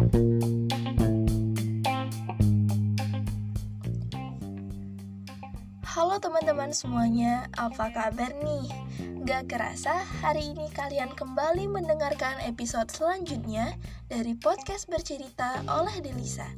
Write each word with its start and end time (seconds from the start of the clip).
Halo 0.00 0.16
teman-teman 6.16 6.72
semuanya, 6.72 7.52
apa 7.60 7.92
kabar 7.92 8.32
nih? 8.40 8.64
Gak 9.28 9.52
kerasa 9.52 10.00
hari 10.24 10.56
ini 10.56 10.72
kalian 10.72 11.12
kembali 11.12 11.68
mendengarkan 11.68 12.40
episode 12.48 12.88
selanjutnya 12.88 13.76
dari 14.08 14.32
podcast 14.32 14.88
bercerita 14.88 15.60
oleh 15.68 15.92
Delisa 16.00 16.48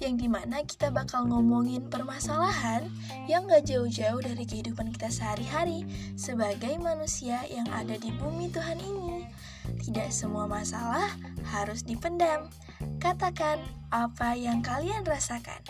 Yang 0.00 0.24
di 0.24 0.28
mana 0.32 0.64
kita 0.64 0.88
bakal 0.88 1.28
ngomongin 1.28 1.92
permasalahan 1.92 2.88
yang 3.28 3.44
gak 3.44 3.68
jauh-jauh 3.68 4.24
dari 4.24 4.48
kehidupan 4.48 4.96
kita 4.96 5.12
sehari-hari 5.12 5.84
Sebagai 6.16 6.80
manusia 6.80 7.44
yang 7.52 7.68
ada 7.76 8.00
di 8.00 8.08
bumi 8.16 8.48
Tuhan 8.48 8.80
ini 8.80 9.28
Tidak 9.84 10.08
semua 10.08 10.48
masalah 10.48 11.12
harus 11.52 11.84
dipendam 11.84 12.48
Katakan 13.00 13.62
apa 13.94 14.36
yang 14.36 14.60
kalian 14.60 15.06
rasakan 15.06 15.62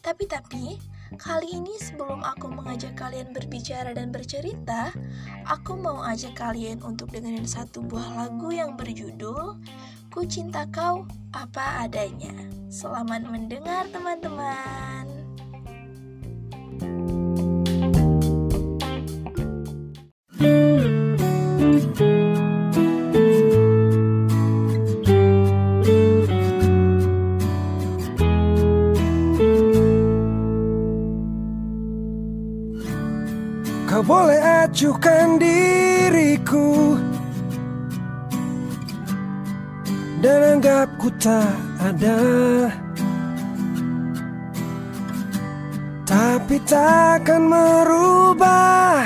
Tapi-tapi, 0.00 0.78
Kali 1.16 1.56
ini 1.56 1.72
sebelum 1.80 2.20
aku 2.20 2.52
mengajak 2.52 2.92
kalian 3.00 3.32
berbicara 3.32 3.96
dan 3.96 4.12
bercerita, 4.12 4.92
aku 5.48 5.72
mau 5.80 6.04
ajak 6.04 6.36
kalian 6.36 6.84
untuk 6.84 7.08
dengerin 7.08 7.48
satu 7.48 7.80
buah 7.80 8.12
lagu 8.12 8.52
yang 8.52 8.76
berjudul 8.76 9.56
Ku 10.12 10.20
Cinta 10.28 10.68
Kau 10.68 11.08
Apa 11.32 11.88
Adanya. 11.88 12.36
Selamat 12.68 13.24
mendengar 13.24 13.88
teman-teman. 13.88 14.97
Boleh 34.08 34.40
acuhkan 34.64 35.36
diriku. 35.36 36.96
Dan 40.24 40.56
anggap 40.56 40.88
ku 40.96 41.12
tak 41.20 41.52
ada. 41.76 42.16
Tapi 46.08 46.56
takkan 46.64 47.52
merubah 47.52 49.04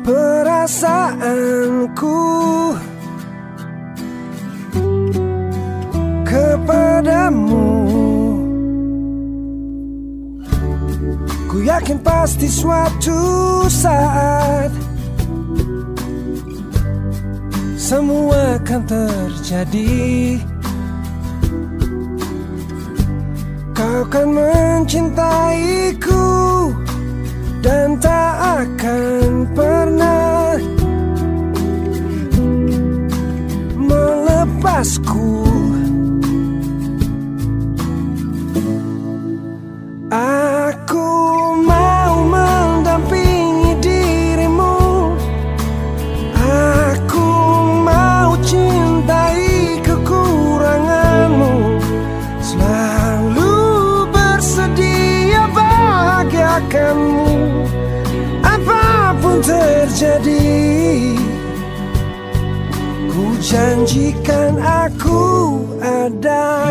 perasaanku. 0.00 1.12
Kepadamu 6.26 7.85
Ku 11.56 11.64
yakin 11.64 12.04
pasti 12.04 12.52
suatu 12.52 13.16
saat 13.64 14.68
Semua 17.80 18.60
akan 18.60 18.80
terjadi. 18.84 20.36
Kau 23.72 24.04
kan 24.12 24.36
mencintaiku 24.36 26.28
Dan 27.64 27.96
tak 28.04 28.36
akan 28.36 29.48
pernah 29.56 30.60
Melepasku 33.80 35.45
janjikan 63.46 64.58
aku 64.58 65.22
ada. 65.78 66.66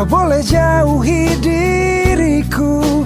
Kau 0.00 0.08
boleh 0.08 0.40
jauhi 0.40 1.36
diriku 1.44 3.04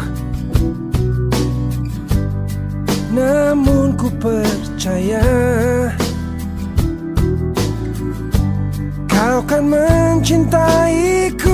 Namun 3.10 3.98
ku 3.98 4.06
percaya 4.22 5.26
Kau 9.10 9.42
kan 9.42 9.66
mencintaiku 10.14 11.53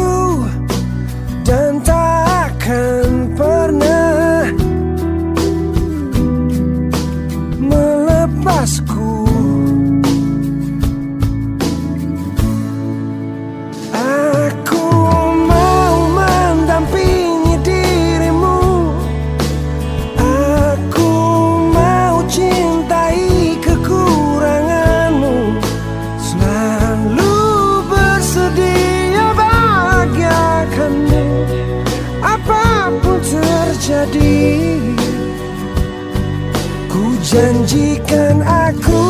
janjikan 37.30 38.42
aku 38.42 39.06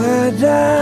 ada 0.00 0.80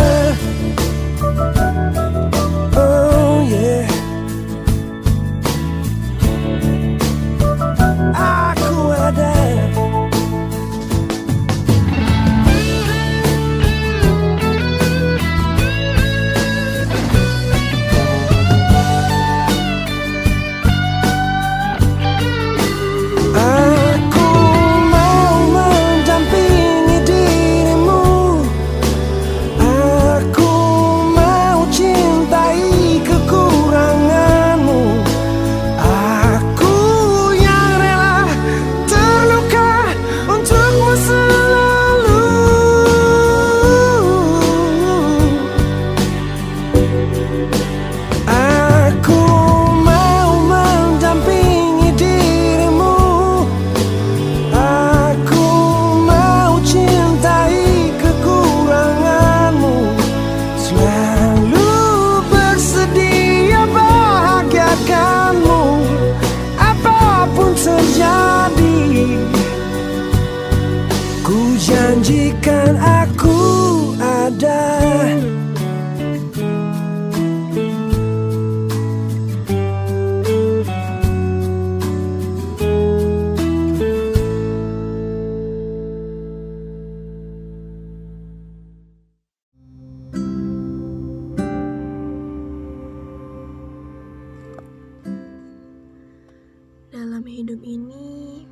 hidup 97.31 97.61
ini, 97.67 98.47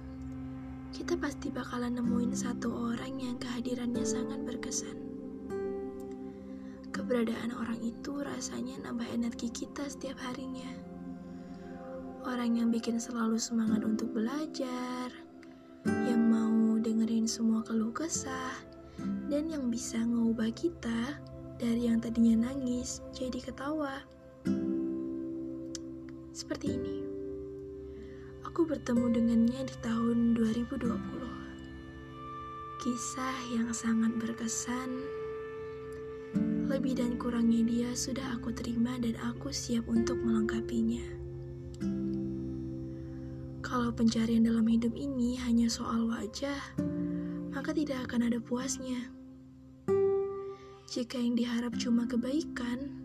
kita 0.94 1.18
pasti 1.18 1.50
bakalan 1.50 1.98
nemuin 1.98 2.34
satu 2.34 2.94
orang 2.94 3.18
yang 3.18 3.36
kehadirannya 3.38 4.06
sangat 4.06 4.42
berkesan. 4.46 4.94
Keberadaan 6.94 7.50
orang 7.58 7.82
itu 7.82 8.22
rasanya 8.22 8.78
nambah 8.86 9.06
energi 9.10 9.50
kita 9.50 9.90
setiap 9.90 10.14
harinya. 10.22 10.70
Orang 12.22 12.54
yang 12.54 12.70
bikin 12.70 13.02
selalu 13.02 13.36
semangat 13.36 13.82
untuk 13.82 14.14
belajar, 14.14 15.10
yang 15.84 16.22
mau 16.30 16.78
dengerin 16.78 17.26
semua 17.26 17.66
keluh 17.66 17.92
kesah, 17.92 18.54
dan 19.28 19.50
yang 19.50 19.68
bisa 19.68 19.98
ngubah 20.00 20.48
kita 20.54 21.18
dari 21.58 21.90
yang 21.90 22.00
tadinya 22.00 22.48
nangis 22.48 23.04
jadi 23.12 23.42
ketawa. 23.42 24.00
Seperti 26.32 26.66
ini. 26.74 27.03
Aku 28.54 28.70
bertemu 28.70 29.10
dengannya 29.10 29.66
di 29.66 29.74
tahun 29.82 30.38
2020. 30.38 30.86
Kisah 32.78 33.34
yang 33.50 33.74
sangat 33.74 34.14
berkesan. 34.14 34.94
Lebih 36.70 37.02
dan 37.02 37.18
kurangnya 37.18 37.66
dia 37.66 37.90
sudah 37.98 38.38
aku 38.38 38.54
terima 38.54 38.94
dan 39.02 39.18
aku 39.26 39.50
siap 39.50 39.90
untuk 39.90 40.22
melengkapinya. 40.22 41.02
Kalau 43.58 43.90
pencarian 43.90 44.46
dalam 44.46 44.70
hidup 44.70 44.94
ini 44.94 45.34
hanya 45.42 45.66
soal 45.66 46.06
wajah, 46.06 46.78
maka 47.50 47.74
tidak 47.74 48.06
akan 48.06 48.30
ada 48.30 48.38
puasnya. 48.38 49.10
Jika 50.94 51.18
yang 51.18 51.34
diharap 51.34 51.74
cuma 51.74 52.06
kebaikan, 52.06 53.02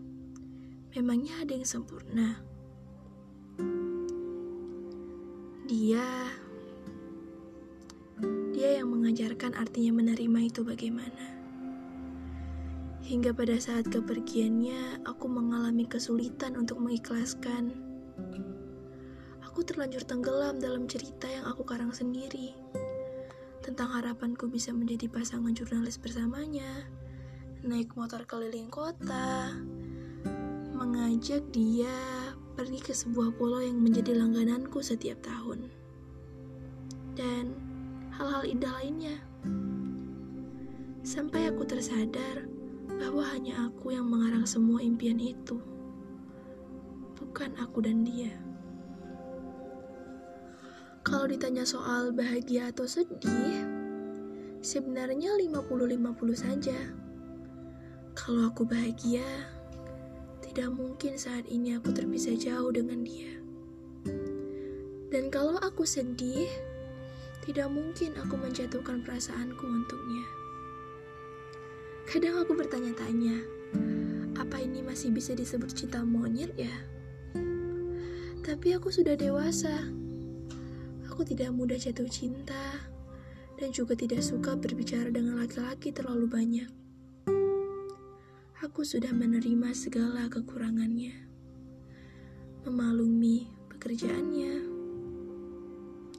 memangnya 0.94 1.42
ada 1.42 1.58
yang 1.58 1.66
sempurna. 1.66 2.38
Dia 5.90 6.06
dia 8.54 8.78
yang 8.78 8.94
mengajarkan 8.94 9.58
artinya 9.58 9.98
menerima 9.98 10.38
itu 10.46 10.62
bagaimana. 10.62 11.34
Hingga 13.02 13.34
pada 13.34 13.58
saat 13.58 13.90
kepergiannya, 13.90 15.02
aku 15.02 15.26
mengalami 15.26 15.90
kesulitan 15.90 16.54
untuk 16.54 16.78
mengikhlaskan. 16.78 17.74
Aku 19.42 19.66
terlanjur 19.66 20.06
tenggelam 20.06 20.62
dalam 20.62 20.86
cerita 20.86 21.26
yang 21.26 21.50
aku 21.50 21.66
karang 21.66 21.90
sendiri 21.90 22.54
tentang 23.58 23.90
harapanku 23.90 24.46
bisa 24.46 24.70
menjadi 24.70 25.10
pasangan 25.10 25.50
jurnalis 25.58 25.98
bersamanya, 25.98 26.86
naik 27.66 27.98
motor 27.98 28.22
keliling 28.30 28.70
kota, 28.70 29.58
mengajak 30.70 31.42
dia 31.50 31.98
pergi 32.54 32.78
ke 32.78 32.94
sebuah 32.94 33.34
pulau 33.34 33.58
yang 33.58 33.82
menjadi 33.82 34.14
langgananku 34.14 34.86
setiap 34.86 35.18
tahun. 35.26 35.79
Dan 37.18 37.54
hal-hal 38.14 38.44
indah 38.46 38.72
lainnya. 38.80 39.16
Sampai 41.00 41.48
aku 41.48 41.64
tersadar 41.64 42.44
bahwa 43.00 43.24
hanya 43.32 43.70
aku 43.70 43.96
yang 43.96 44.04
mengarang 44.04 44.44
semua 44.44 44.84
impian 44.84 45.16
itu. 45.16 45.56
Bukan 47.16 47.56
aku 47.56 47.80
dan 47.80 48.04
dia. 48.04 48.36
Kalau 51.00 51.24
ditanya 51.24 51.64
soal 51.64 52.12
bahagia 52.12 52.68
atau 52.68 52.84
sedih, 52.84 53.64
sebenarnya 54.60 55.32
50-50 55.40 56.36
saja. 56.36 56.76
Kalau 58.12 58.52
aku 58.52 58.68
bahagia, 58.68 59.24
tidak 60.44 60.76
mungkin 60.76 61.16
saat 61.16 61.48
ini 61.48 61.80
aku 61.80 61.96
terpisah 61.96 62.36
jauh 62.36 62.68
dengan 62.68 63.00
dia. 63.00 63.40
Dan 65.08 65.32
kalau 65.32 65.56
aku 65.58 65.88
sedih, 65.88 66.46
tidak 67.46 67.68
mungkin 67.72 68.16
aku 68.20 68.34
menjatuhkan 68.36 69.00
perasaanku 69.04 69.64
untuknya. 69.64 70.24
Kadang 72.08 72.42
aku 72.42 72.58
bertanya-tanya, 72.58 73.40
apa 74.36 74.60
ini 74.60 74.82
masih 74.82 75.14
bisa 75.14 75.32
disebut 75.32 75.72
cinta 75.72 76.02
monyet 76.04 76.52
ya? 76.58 76.74
Tapi 78.40 78.74
aku 78.74 78.90
sudah 78.90 79.14
dewasa. 79.14 79.88
Aku 81.08 81.22
tidak 81.22 81.52
mudah 81.52 81.76
jatuh 81.76 82.08
cinta 82.08 82.80
dan 83.60 83.68
juga 83.70 83.92
tidak 83.92 84.24
suka 84.24 84.56
berbicara 84.56 85.12
dengan 85.12 85.36
laki-laki 85.36 85.92
terlalu 85.92 86.26
banyak 86.26 86.70
aku 88.60 88.84
sudah 88.84 89.10
menerima 89.16 89.72
segala 89.72 90.28
kekurangannya, 90.28 91.16
memaklumi 92.68 93.48
pekerjaannya, 93.72 94.54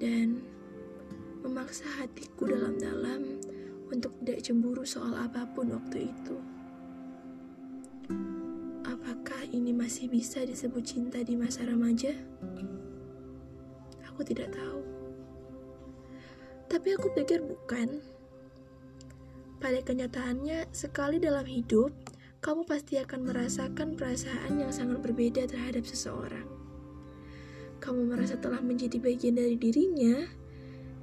dan 0.01 0.41
memaksa 1.41 1.89
hatiku 1.97 2.45
dalam-dalam 2.45 3.41
untuk 3.91 4.13
tidak 4.21 4.39
cemburu 4.45 4.85
soal 4.85 5.17
apa 5.17 5.43
pun 5.51 5.73
waktu 5.73 6.07
itu. 6.07 6.37
Apakah 8.87 9.43
ini 9.51 9.73
masih 9.73 10.07
bisa 10.07 10.45
disebut 10.45 10.85
cinta 10.85 11.19
di 11.21 11.33
masa 11.35 11.65
remaja? 11.65 12.13
Aku 14.09 14.21
tidak 14.21 14.53
tahu. 14.53 14.81
Tapi 16.71 16.87
aku 16.95 17.11
pikir 17.11 17.43
bukan. 17.43 17.99
Pada 19.61 19.77
kenyataannya, 19.83 20.73
sekali 20.73 21.21
dalam 21.21 21.45
hidup, 21.45 21.93
kamu 22.41 22.65
pasti 22.65 22.97
akan 22.97 23.29
merasakan 23.29 23.93
perasaan 23.93 24.57
yang 24.57 24.73
sangat 24.73 24.97
berbeda 25.03 25.45
terhadap 25.45 25.85
seseorang. 25.85 26.49
Kamu 27.77 28.09
merasa 28.09 28.37
telah 28.41 28.61
menjadi 28.61 28.97
bagian 28.97 29.37
dari 29.37 29.57
dirinya 29.57 30.40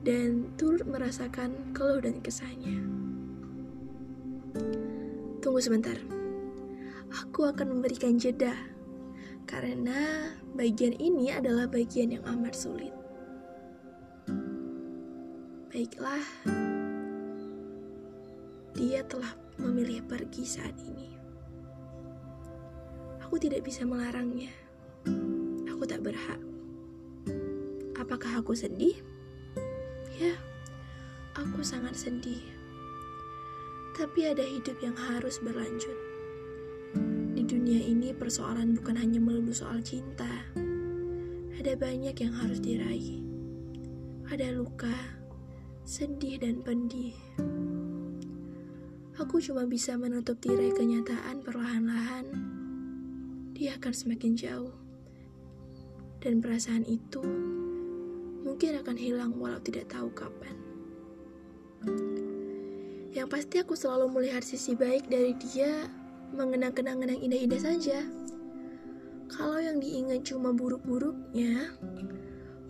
dan 0.09 0.49
turut 0.57 0.89
merasakan 0.89 1.77
keluh 1.77 2.01
dan 2.01 2.17
kesahnya. 2.25 2.81
Tunggu 5.45 5.61
sebentar. 5.61 6.01
Aku 7.13 7.45
akan 7.45 7.77
memberikan 7.77 8.17
jeda 8.17 8.57
karena 9.45 10.33
bagian 10.57 10.97
ini 10.97 11.29
adalah 11.29 11.69
bagian 11.69 12.17
yang 12.17 12.25
amat 12.25 12.57
sulit. 12.57 12.97
Baiklah, 15.69 16.25
dia 18.73 19.05
telah 19.05 19.37
memilih 19.61 20.01
pergi 20.09 20.49
saat 20.49 20.73
ini. 20.89 21.13
Aku 23.29 23.37
tidak 23.37 23.61
bisa 23.61 23.85
melarangnya. 23.85 24.57
Aku 25.69 25.85
tak 25.85 26.01
berhak. 26.01 26.41
Apakah 28.01 28.41
aku 28.41 28.57
sedih? 28.57 28.97
Ya, 30.19 30.35
aku 31.39 31.63
sangat 31.63 31.95
sedih. 31.95 32.43
Tapi 33.95 34.27
ada 34.27 34.43
hidup 34.43 34.75
yang 34.83 34.99
harus 34.99 35.39
berlanjut. 35.39 35.95
Di 37.39 37.47
dunia 37.47 37.79
ini 37.79 38.11
persoalan 38.11 38.75
bukan 38.75 38.99
hanya 38.99 39.23
melulu 39.23 39.55
soal 39.55 39.79
cinta. 39.79 40.27
Ada 41.55 41.79
banyak 41.79 42.19
yang 42.19 42.35
harus 42.35 42.59
diraih. 42.59 43.23
Ada 44.27 44.59
luka, 44.59 44.99
sedih 45.87 46.43
dan 46.43 46.67
pendih. 46.67 47.15
Aku 49.23 49.39
cuma 49.39 49.71
bisa 49.71 49.95
menutup 49.95 50.43
tirai 50.43 50.75
kenyataan 50.75 51.47
perlahan-lahan 51.47 52.27
dia 53.55 53.75
akan 53.75 53.95
semakin 53.95 54.35
jauh. 54.35 54.75
Dan 56.19 56.43
perasaan 56.43 56.83
itu 56.87 57.23
mungkin 58.49 58.81
akan 58.81 58.97
hilang 58.97 59.37
walau 59.37 59.61
tidak 59.61 59.93
tahu 59.93 60.09
kapan. 60.17 60.57
Yang 63.13 63.29
pasti 63.29 63.57
aku 63.61 63.77
selalu 63.77 64.09
melihat 64.09 64.41
sisi 64.41 64.73
baik 64.73 65.13
dari 65.13 65.37
dia 65.37 65.85
mengenang 66.33 66.73
kenangan 66.73 67.13
yang 67.13 67.29
indah-indah 67.29 67.61
saja. 67.61 68.01
Kalau 69.29 69.61
yang 69.61 69.77
diingat 69.77 70.25
cuma 70.25 70.57
buruk-buruknya, 70.57 71.77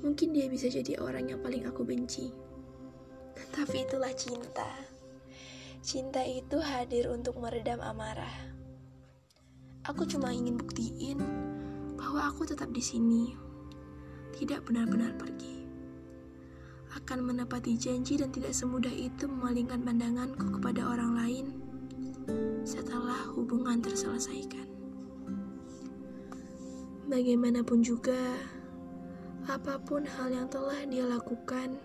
mungkin 0.03 0.35
dia 0.35 0.51
bisa 0.51 0.67
jadi 0.67 0.99
orang 0.99 1.31
yang 1.31 1.39
paling 1.39 1.63
aku 1.63 1.87
benci. 1.87 2.35
Tapi 3.55 3.87
itulah 3.87 4.11
cinta. 4.19 4.67
Cinta 5.79 6.27
itu 6.27 6.59
hadir 6.59 7.07
untuk 7.07 7.39
meredam 7.39 7.79
amarah. 7.79 8.35
Aku 9.87 10.03
cuma 10.11 10.35
ingin 10.35 10.59
buktiin 10.59 11.23
bahwa 11.95 12.35
aku 12.35 12.43
tetap 12.45 12.75
di 12.75 12.83
sini, 12.83 13.31
tidak 14.35 14.67
benar-benar 14.67 15.15
pergi. 15.15 15.58
Akan 16.99 17.23
menepati 17.23 17.79
janji 17.79 18.19
dan 18.19 18.35
tidak 18.35 18.51
semudah 18.51 18.91
itu 18.91 19.31
memalingkan 19.31 19.87
pandanganku 19.87 20.59
kepada 20.59 20.83
orang 20.83 21.15
lain 21.15 21.47
setelah 22.67 23.23
hubungan 23.39 23.79
terselesaikan. 23.79 24.67
Bagaimanapun 27.09 27.81
juga, 27.81 28.19
apa 29.49 29.81
pun 29.81 30.05
hal 30.05 30.29
yang 30.29 30.51
telah 30.51 30.77
dia 30.85 31.07
lakukan, 31.07 31.79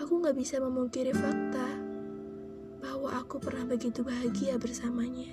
aku 0.00 0.12
gak 0.24 0.34
bisa 0.34 0.58
memungkiri 0.58 1.14
fakta 1.14 1.68
bahwa 2.82 3.14
aku 3.22 3.38
pernah 3.38 3.70
begitu 3.70 4.02
bahagia 4.02 4.58
bersamanya. 4.58 5.30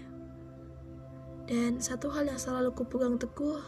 Dan 1.49 1.81
satu 1.81 2.13
hal 2.13 2.29
yang 2.29 2.37
selalu 2.37 2.69
kupegang 2.77 3.17
teguh, 3.17 3.63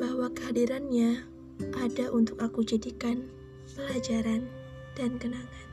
bahwa 0.00 0.32
kehadirannya 0.32 1.26
ada 1.84 2.08
untuk 2.08 2.40
aku 2.40 2.64
jadikan 2.64 3.28
pelajaran 3.76 4.48
dan 4.96 5.18
kenangan. 5.20 5.68